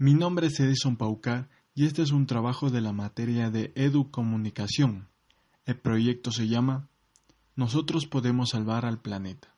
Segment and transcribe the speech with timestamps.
[0.00, 5.08] Mi nombre es Edison Paucar y este es un trabajo de la materia de Educomunicación.
[5.66, 6.86] El proyecto se llama
[7.56, 9.52] Nosotros podemos salvar al planeta.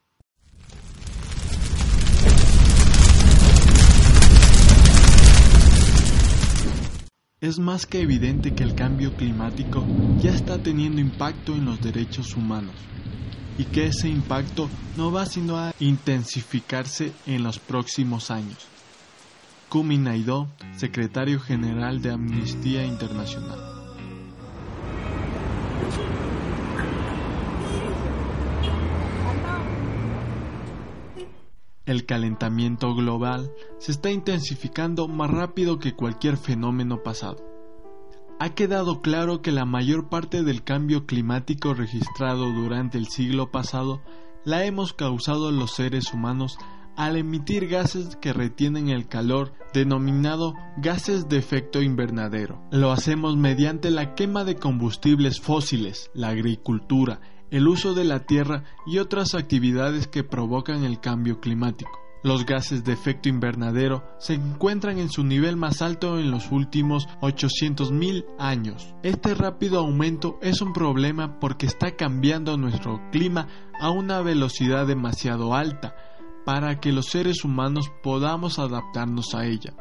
[7.42, 9.84] Es más que evidente que el cambio climático
[10.22, 12.76] ya está teniendo impacto en los derechos humanos
[13.58, 18.79] y que ese impacto no va sino a intensificarse en los próximos años.
[19.70, 23.60] Kumi Naidoo, secretario general de Amnistía Internacional.
[31.86, 37.36] El calentamiento global se está intensificando más rápido que cualquier fenómeno pasado.
[38.40, 44.02] Ha quedado claro que la mayor parte del cambio climático registrado durante el siglo pasado
[44.44, 46.58] la hemos causado los seres humanos
[46.96, 52.62] al emitir gases que retienen el calor denominado gases de efecto invernadero.
[52.70, 57.20] Lo hacemos mediante la quema de combustibles fósiles, la agricultura,
[57.50, 61.90] el uso de la tierra y otras actividades que provocan el cambio climático.
[62.22, 67.08] Los gases de efecto invernadero se encuentran en su nivel más alto en los últimos
[67.22, 68.94] 800.000 años.
[69.02, 73.48] Este rápido aumento es un problema porque está cambiando nuestro clima
[73.80, 75.96] a una velocidad demasiado alta,
[76.44, 79.74] para que los seres humanos podamos adaptarnos a ella.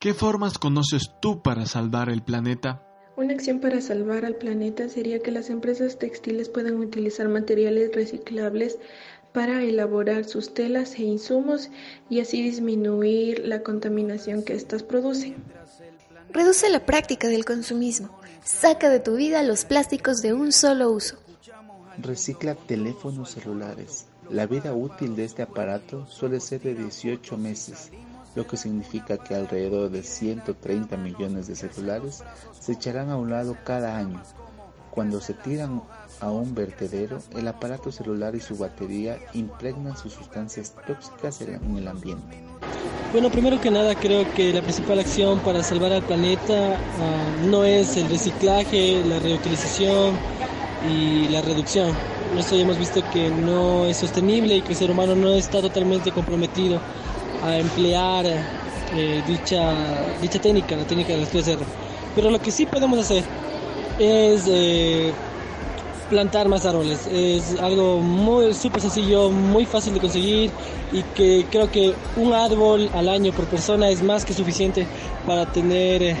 [0.00, 2.84] ¿Qué formas conoces tú para salvar el planeta?
[3.16, 8.78] Una acción para salvar al planeta sería que las empresas textiles puedan utilizar materiales reciclables
[9.32, 11.70] para elaborar sus telas e insumos
[12.08, 15.34] y así disminuir la contaminación que éstas producen.
[16.32, 18.10] Reduce la práctica del consumismo.
[18.44, 21.16] Saca de tu vida los plásticos de un solo uso.
[21.98, 24.06] Recicla teléfonos celulares.
[24.30, 27.90] La vida útil de este aparato suele ser de 18 meses,
[28.34, 32.22] lo que significa que alrededor de 130 millones de celulares
[32.60, 34.22] se echarán a un lado cada año.
[34.90, 35.82] Cuando se tiran
[36.20, 41.88] a un vertedero, el aparato celular y su batería impregnan sus sustancias tóxicas en el
[41.88, 42.42] ambiente.
[43.10, 47.64] Bueno, primero que nada creo que la principal acción para salvar al planeta uh, no
[47.64, 50.14] es el reciclaje, la reutilización
[50.86, 51.94] y la reducción.
[52.36, 56.12] Ya hemos visto que no es sostenible y que el ser humano no está totalmente
[56.12, 56.80] comprometido
[57.42, 58.26] a emplear
[58.94, 59.74] eh, dicha,
[60.20, 61.60] dicha técnica, la técnica de las 3R.
[62.14, 63.24] Pero lo que sí podemos hacer
[63.98, 65.14] es eh,
[66.08, 67.06] plantar más árboles.
[67.10, 70.50] Es algo muy súper sencillo, muy fácil de conseguir
[70.92, 74.86] y que creo que un árbol al año por persona es más que suficiente
[75.26, 76.16] para tener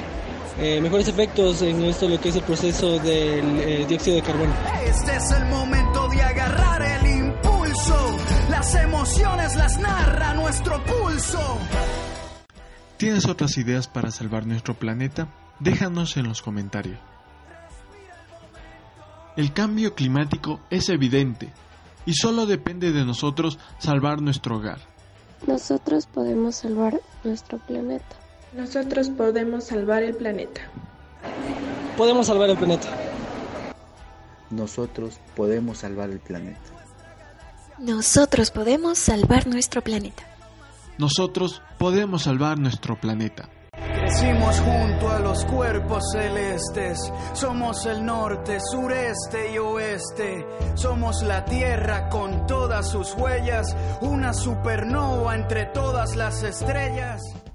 [0.60, 4.52] eh, mejores efectos en esto lo que es el proceso del eh, dióxido de carbono.
[4.84, 8.16] Este es el momento de agarrar el impulso.
[8.50, 11.58] Las emociones las narra nuestro pulso.
[12.96, 15.28] ¿Tienes otras ideas para salvar nuestro planeta?
[15.60, 16.98] Déjanos en los comentarios.
[19.38, 21.52] El cambio climático es evidente
[22.04, 24.80] y solo depende de nosotros salvar nuestro hogar.
[25.46, 28.16] Nosotros podemos salvar nuestro planeta.
[28.52, 30.62] Nosotros podemos salvar el planeta.
[31.96, 32.88] Podemos salvar el planeta.
[34.50, 36.58] Nosotros podemos salvar el planeta.
[37.78, 40.24] Nosotros podemos salvar nuestro planeta.
[40.98, 43.48] Nosotros podemos salvar nuestro planeta.
[44.08, 50.46] Crecimos junto a los cuerpos celestes, somos el norte, sureste y oeste,
[50.76, 57.20] somos la tierra con todas sus huellas, una supernova entre todas las estrellas.